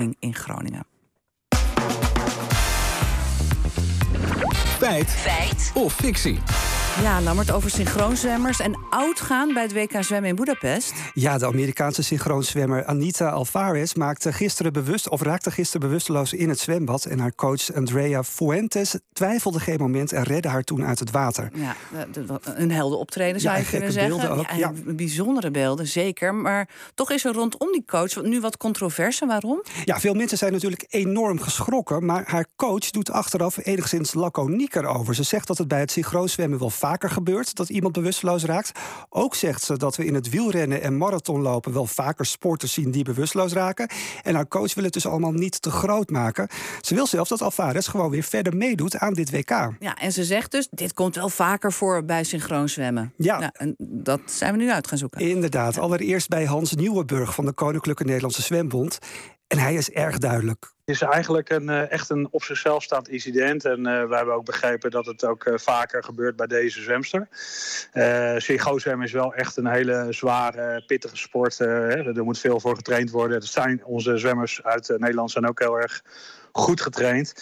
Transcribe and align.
in 0.00 0.34
Groningen. 0.34 0.84
Feit. 4.78 5.10
Feit. 5.10 5.70
Of 5.74 5.92
fictie. 5.92 6.61
Ja, 7.00 7.20
Lammert, 7.20 7.50
over 7.50 7.70
synchroonzwemmers 7.70 8.60
en 8.60 8.78
oud 8.90 9.20
gaan 9.20 9.52
bij 9.52 9.62
het 9.62 9.72
WK 9.72 10.02
zwemmen 10.04 10.30
in 10.30 10.36
Budapest. 10.36 10.92
Ja, 11.14 11.38
de 11.38 11.46
Amerikaanse 11.46 12.02
synchroonzwemmer 12.02 12.84
Anita 12.84 13.28
Alvarez 13.28 13.92
maakte 13.92 14.32
gisteren 14.32 14.72
bewust, 14.72 15.08
of 15.08 15.22
raakte 15.22 15.50
gisteren 15.50 15.88
bewusteloos 15.88 16.32
in 16.32 16.48
het 16.48 16.58
zwembad. 16.58 17.04
En 17.04 17.18
haar 17.18 17.34
coach 17.34 17.74
Andrea 17.74 18.24
Fuentes 18.24 18.98
twijfelde 19.12 19.60
geen 19.60 19.78
moment 19.78 20.12
en 20.12 20.22
redde 20.22 20.48
haar 20.48 20.62
toen 20.62 20.84
uit 20.84 20.98
het 20.98 21.10
water. 21.10 21.50
Ja, 21.54 21.76
een 22.42 22.70
helder 22.70 22.98
optreden 22.98 23.40
zou 23.40 23.58
je 23.58 23.66
kunnen 23.66 23.92
zeggen. 23.92 24.30
Ook, 24.30 24.50
ja, 24.50 24.72
Bijzondere 24.84 25.50
beelden, 25.50 25.86
zeker. 25.86 26.34
Maar 26.34 26.68
toch 26.94 27.10
is 27.10 27.24
er 27.24 27.32
rondom 27.32 27.72
die 27.72 27.84
coach 27.86 28.22
nu 28.22 28.40
wat 28.40 28.56
controverse. 28.56 29.26
Waarom? 29.26 29.62
Ja, 29.84 30.00
veel 30.00 30.14
mensen 30.14 30.38
zijn 30.38 30.52
natuurlijk 30.52 30.86
enorm 30.88 31.40
geschrokken. 31.40 32.04
Maar 32.04 32.24
haar 32.26 32.46
coach 32.56 32.90
doet 32.90 33.10
achteraf 33.10 33.66
enigszins 33.66 34.14
laconieker 34.14 34.86
over. 34.86 35.14
Ze 35.14 35.22
zegt 35.22 35.46
dat 35.46 35.58
het 35.58 35.68
bij 35.68 35.80
het 35.80 35.90
synchroonzwemmen 35.90 36.58
wel 36.58 36.70
vaker 36.82 37.10
gebeurt 37.10 37.54
dat 37.54 37.68
iemand 37.68 37.92
bewusteloos 37.92 38.44
raakt. 38.44 38.80
Ook 39.08 39.34
zegt 39.34 39.62
ze 39.62 39.76
dat 39.76 39.96
we 39.96 40.04
in 40.04 40.14
het 40.14 40.28
wielrennen 40.28 40.82
en 40.82 40.96
marathonlopen 40.96 41.72
wel 41.72 41.86
vaker 41.86 42.26
sporters 42.26 42.72
zien 42.72 42.90
die 42.90 43.04
bewusteloos 43.04 43.52
raken. 43.52 43.88
En 44.22 44.34
haar 44.34 44.48
coach 44.48 44.74
wil 44.74 44.84
het 44.84 44.92
dus 44.92 45.06
allemaal 45.06 45.32
niet 45.32 45.62
te 45.62 45.70
groot 45.70 46.10
maken. 46.10 46.48
Ze 46.80 46.94
wil 46.94 47.06
zelfs 47.06 47.28
dat 47.28 47.42
Alvarez 47.42 47.90
gewoon 47.90 48.10
weer 48.10 48.22
verder 48.22 48.56
meedoet 48.56 48.96
aan 48.96 49.12
dit 49.12 49.30
WK. 49.30 49.50
Ja, 49.78 49.96
en 49.98 50.12
ze 50.12 50.24
zegt 50.24 50.50
dus: 50.50 50.68
dit 50.70 50.94
komt 50.94 51.14
wel 51.14 51.28
vaker 51.28 51.72
voor 51.72 52.04
bij 52.04 52.24
synchroon 52.24 52.68
zwemmen. 52.68 53.12
Ja. 53.16 53.40
ja 53.40 53.52
en 53.52 53.74
dat 53.78 54.20
zijn 54.24 54.52
we 54.52 54.58
nu 54.58 54.70
uit 54.70 54.86
gaan 54.86 54.98
zoeken. 54.98 55.20
Inderdaad. 55.20 55.78
Allereerst 55.78 56.28
bij 56.28 56.44
Hans 56.44 56.74
Nieuwenburg 56.74 57.34
van 57.34 57.44
de 57.44 57.52
Koninklijke 57.52 58.04
Nederlandse 58.04 58.42
Zwembond. 58.42 58.98
En 59.52 59.58
hij 59.58 59.74
is 59.74 59.90
erg 59.90 60.18
duidelijk. 60.18 60.72
Het 60.84 60.94
is 60.94 61.02
eigenlijk 61.02 61.50
een, 61.50 61.68
eh, 61.68 61.90
echt 61.90 62.10
een 62.10 62.28
op 62.30 62.42
zichzelf 62.42 62.82
staand 62.82 63.08
incident. 63.08 63.64
En 63.64 63.78
uh, 63.78 64.08
we 64.08 64.16
hebben 64.16 64.34
ook 64.34 64.44
begrepen 64.44 64.90
dat 64.90 65.06
het 65.06 65.24
ook 65.24 65.44
uh, 65.44 65.58
vaker 65.58 66.04
gebeurt 66.04 66.36
bij 66.36 66.46
deze 66.46 66.80
zwemster. 66.80 67.28
Uh, 67.92 68.36
zwemmen 68.76 69.06
is 69.06 69.12
wel 69.12 69.34
echt 69.34 69.56
een 69.56 69.66
hele 69.66 70.06
zware, 70.10 70.84
pittige 70.86 71.16
sport. 71.16 71.58
er 71.58 72.24
moet 72.24 72.38
veel 72.38 72.60
voor 72.60 72.76
getraind 72.76 73.10
worden. 73.10 73.36
Er 73.36 73.46
zijn 73.46 73.84
onze 73.84 74.16
zwemmers 74.16 74.62
uit 74.62 74.88
Nederland 74.98 75.30
zijn 75.30 75.48
ook 75.48 75.58
heel 75.58 75.80
erg 75.80 76.02
goed 76.52 76.80
getraind. 76.80 77.34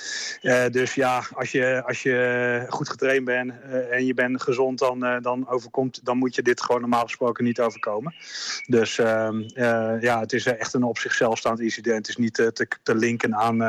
Uh, 0.42 0.66
dus 0.70 0.94
ja, 0.94 1.25
als 1.34 1.53
je, 1.53 1.83
als 1.86 2.03
je 2.03 2.66
goed 2.69 2.89
getraind 2.89 3.25
bent 3.25 3.53
uh, 3.66 3.92
en 3.92 4.06
je 4.06 4.14
bent 4.14 4.42
gezond, 4.42 4.78
dan, 4.78 5.05
uh, 5.05 5.16
dan, 5.22 5.48
overkomt, 5.48 6.05
dan 6.05 6.19
moet 6.19 6.34
je 6.34 6.42
dit 6.42 6.62
gewoon 6.62 6.80
normaal 6.80 7.03
gesproken 7.03 7.44
niet 7.44 7.61
overkomen. 7.61 8.14
Dus 8.66 8.98
ehm, 8.98 9.42
ja, 10.00 10.20
het 10.20 10.33
is 10.33 10.47
echt 10.47 10.75
een 10.75 10.83
op 10.83 10.98
zichzelf 10.98 11.38
staand 11.38 11.61
incident. 11.61 11.97
Het 11.97 12.08
is 12.08 12.16
niet 12.16 12.34
te, 12.34 12.69
te 12.83 12.94
linken 12.94 13.34
aan, 13.34 13.62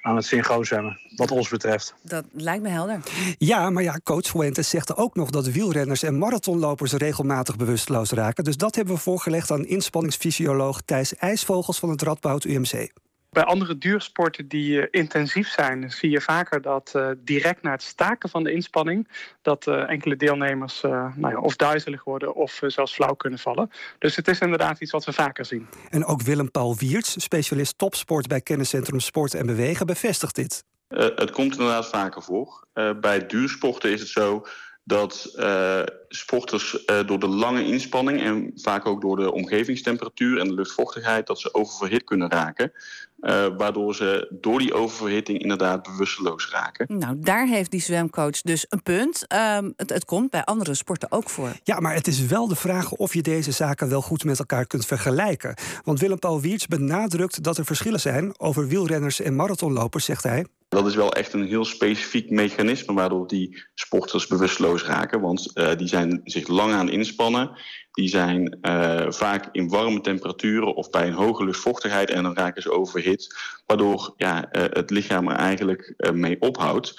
aan 0.00 0.16
het 0.16 0.24
synchroonzwemmen, 0.24 0.98
wat 1.16 1.30
ons 1.30 1.48
betreft. 1.48 1.94
Dat 2.02 2.24
lijkt 2.32 2.62
me 2.62 2.68
helder. 2.68 3.00
Ja, 3.38 3.70
maar 3.70 3.82
ja, 3.82 4.00
coach 4.04 4.26
Fuentes 4.26 4.68
zegt 4.68 4.96
ook 4.96 5.14
nog 5.14 5.30
dat 5.30 5.46
wielrenners 5.46 6.02
en 6.02 6.18
marathonlopers 6.18 6.92
regelmatig 6.92 7.56
bewusteloos 7.56 8.10
raken. 8.10 8.44
Dus 8.44 8.56
dat 8.56 8.74
hebben 8.74 8.94
we 8.94 9.00
voorgelegd 9.00 9.50
aan 9.50 9.66
inspanningsfysioloog 9.66 10.80
Thijs 10.84 11.16
IJsvogels 11.16 11.78
van 11.78 11.90
het 11.90 12.02
Radboud 12.02 12.44
UMC. 12.44 12.90
Bij 13.32 13.44
andere 13.44 13.78
duursporten 13.78 14.48
die 14.48 14.70
uh, 14.70 14.86
intensief 14.90 15.48
zijn, 15.48 15.90
zie 15.90 16.10
je 16.10 16.20
vaker 16.20 16.62
dat 16.62 16.92
uh, 16.96 17.08
direct 17.18 17.62
na 17.62 17.70
het 17.70 17.82
staken 17.82 18.28
van 18.28 18.44
de 18.44 18.52
inspanning, 18.52 19.08
dat 19.42 19.66
uh, 19.66 19.90
enkele 19.90 20.16
deelnemers 20.16 20.80
nou 20.82 21.28
ja, 21.28 21.38
of 21.38 21.56
duizelig 21.56 22.04
worden 22.04 22.34
of 22.34 22.60
zelfs 22.66 22.94
flauw 22.94 23.14
kunnen 23.14 23.38
vallen. 23.38 23.70
Dus 23.98 24.16
het 24.16 24.28
is 24.28 24.40
inderdaad 24.40 24.80
iets 24.80 24.90
wat 24.90 25.04
we 25.04 25.12
vaker 25.12 25.44
zien. 25.44 25.68
En 25.90 26.04
ook 26.04 26.22
Willem-Paul 26.22 26.76
Wiertz, 26.76 27.14
specialist 27.18 27.78
topsport 27.78 28.26
bij 28.26 28.40
Kenniscentrum 28.40 29.00
Sport 29.00 29.34
en 29.34 29.46
Bewegen, 29.46 29.86
bevestigt 29.86 30.34
dit. 30.34 30.64
het 30.88 31.30
komt 31.30 31.52
inderdaad 31.52 31.88
vaker 31.88 32.22
voor. 32.22 32.64
bij 33.00 33.26
duursporten 33.26 33.90
is 33.90 34.00
het 34.00 34.08
zo 34.08 34.46
dat 34.84 35.32
uh, 35.36 35.82
sporters 36.08 36.84
uh, 36.86 37.06
door 37.06 37.18
de 37.18 37.28
lange 37.28 37.64
inspanning 37.64 38.22
en 38.22 38.50
vaak 38.54 38.86
ook 38.86 39.00
door 39.00 39.16
de 39.16 39.32
omgevingstemperatuur 39.32 40.38
en 40.38 40.48
de 40.48 40.54
luchtvochtigheid, 40.54 41.26
dat 41.26 41.40
ze 41.40 41.54
oververhit 41.54 42.04
kunnen 42.04 42.30
raken. 42.30 42.72
Uh, 43.20 43.46
waardoor 43.56 43.94
ze 43.94 44.28
door 44.30 44.58
die 44.58 44.74
oververhitting 44.74 45.38
inderdaad 45.38 45.82
bewusteloos 45.82 46.50
raken. 46.50 46.98
Nou, 46.98 47.16
daar 47.18 47.46
heeft 47.46 47.70
die 47.70 47.80
zwemcoach 47.80 48.40
dus 48.40 48.66
een 48.68 48.82
punt. 48.82 49.26
Um, 49.58 49.72
het, 49.76 49.90
het, 49.90 50.04
komt 50.04 50.30
bij 50.30 50.44
andere 50.44 50.74
sporten 50.74 51.12
ook 51.12 51.30
voor. 51.30 51.52
Ja, 51.62 51.80
maar 51.80 51.94
het 51.94 52.06
is 52.06 52.26
wel 52.26 52.48
de 52.48 52.56
vraag 52.56 52.92
of 52.92 53.14
je 53.14 53.22
deze 53.22 53.52
zaken 53.52 53.88
wel 53.88 54.02
goed 54.02 54.24
met 54.24 54.38
elkaar 54.38 54.66
kunt 54.66 54.86
vergelijken. 54.86 55.54
Want 55.84 56.00
Willem-Paul 56.00 56.40
Wiertz 56.40 56.66
benadrukt 56.66 57.42
dat 57.42 57.58
er 57.58 57.64
verschillen 57.64 58.00
zijn 58.00 58.40
over 58.40 58.68
wielrenners 58.68 59.20
en 59.20 59.36
marathonlopers, 59.36 60.04
zegt 60.04 60.22
hij. 60.22 60.46
Dat 60.72 60.86
is 60.86 60.94
wel 60.94 61.12
echt 61.12 61.32
een 61.32 61.46
heel 61.46 61.64
specifiek 61.64 62.30
mechanisme 62.30 62.94
waardoor 62.94 63.28
die 63.28 63.64
sporters 63.74 64.26
bewusteloos 64.26 64.84
raken. 64.84 65.20
Want 65.20 65.50
uh, 65.54 65.76
die 65.76 65.86
zijn 65.86 66.20
zich 66.24 66.48
lang 66.48 66.72
aan 66.72 66.90
inspannen. 66.90 67.50
Die 67.92 68.08
zijn 68.08 68.58
uh, 68.62 69.06
vaak 69.08 69.48
in 69.52 69.68
warme 69.68 70.00
temperaturen 70.00 70.74
of 70.74 70.90
bij 70.90 71.06
een 71.06 71.12
hoge 71.12 71.44
luchtvochtigheid 71.44 72.10
en 72.10 72.22
dan 72.22 72.34
raken 72.34 72.62
ze 72.62 72.72
overhit. 72.72 73.36
Waardoor 73.66 74.14
ja, 74.16 74.48
uh, 74.52 74.62
het 74.68 74.90
lichaam 74.90 75.28
er 75.28 75.36
eigenlijk 75.36 75.94
mee 76.12 76.40
ophoudt. 76.40 76.94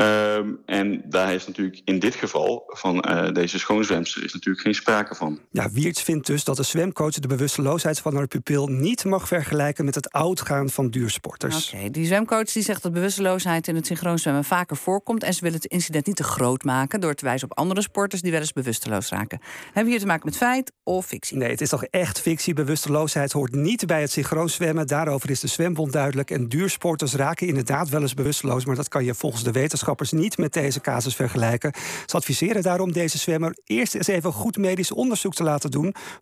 Um, 0.00 0.58
en 0.66 1.02
daar 1.04 1.34
is 1.34 1.46
natuurlijk 1.46 1.80
in 1.84 1.98
dit 1.98 2.14
geval 2.14 2.62
van 2.66 3.04
uh, 3.08 3.32
deze 3.32 3.58
schoonzwemster 3.58 4.24
is 4.24 4.32
natuurlijk 4.32 4.64
geen 4.64 4.74
sprake 4.74 5.14
van. 5.14 5.38
Ja, 5.50 5.70
Wiertz 5.70 6.02
vindt 6.02 6.26
dus 6.26 6.44
dat 6.44 6.56
de 6.56 6.62
zwemcoach 6.62 7.14
de 7.14 7.28
bewusteloosheid 7.28 8.00
van 8.00 8.14
haar 8.14 8.26
pupil 8.26 8.66
niet 8.66 9.04
mag 9.04 9.28
vergelijken 9.28 9.84
met 9.84 9.94
het 9.94 10.12
oudgaan 10.12 10.68
van 10.68 10.90
duursporters. 10.90 11.66
Oké, 11.66 11.76
okay, 11.76 11.90
die 11.90 12.06
zwemcoach 12.06 12.52
die 12.52 12.62
zegt 12.62 12.82
dat 12.82 12.92
bewusteloosheid 12.92 13.68
in 13.68 13.74
het 13.74 13.86
synchroonzwemmen 13.86 14.44
vaker 14.44 14.76
voorkomt 14.76 15.22
en 15.22 15.34
ze 15.34 15.44
wil 15.44 15.52
het 15.52 15.64
incident 15.64 16.06
niet 16.06 16.16
te 16.16 16.24
groot 16.24 16.64
maken 16.64 17.00
door 17.00 17.14
te 17.14 17.24
wijzen 17.24 17.50
op 17.50 17.58
andere 17.58 17.82
sporters 17.82 18.22
die 18.22 18.30
wel 18.30 18.40
eens 18.40 18.52
bewusteloos 18.52 19.08
raken. 19.08 19.40
Hebben 19.64 19.84
we 19.84 19.90
hier 19.90 20.00
te 20.00 20.06
maken 20.06 20.19
met 20.24 20.36
feit 20.36 20.72
of 20.82 21.06
fictie? 21.06 21.36
Nee, 21.36 21.50
het 21.50 21.60
is 21.60 21.68
toch 21.68 21.84
echt 21.84 22.20
fictie. 22.20 22.54
Bewusteloosheid 22.54 23.32
hoort 23.32 23.54
niet 23.54 23.86
bij 23.86 24.00
het 24.00 24.10
synchroonzwemmen. 24.10 24.86
Daarover 24.86 25.30
is 25.30 25.40
de 25.40 25.46
zwembond 25.46 25.92
duidelijk. 25.92 26.30
En 26.30 26.48
duursporters 26.48 27.14
raken 27.14 27.46
inderdaad 27.46 27.88
wel 27.88 28.00
eens 28.00 28.14
bewusteloos, 28.14 28.64
maar 28.64 28.76
dat 28.76 28.88
kan 28.88 29.04
je 29.04 29.14
volgens 29.14 29.42
de 29.42 29.52
wetenschap 29.52 29.98
niet 30.10 30.38
met 30.38 30.52
deze 30.52 30.80
casus 30.80 31.14
vergelijken. 31.14 31.72
Ze 32.06 32.16
adviseren 32.16 32.62
daarom 32.62 32.92
deze 32.92 33.18
zwemmer 33.18 33.56
eerst 33.64 33.94
eens 33.94 34.06
even 34.06 34.32
goed 34.32 34.56
medisch 34.56 34.92
onderzoek 34.92 35.34
te 35.34 35.42
laten 35.42 35.70
doen 35.70 35.94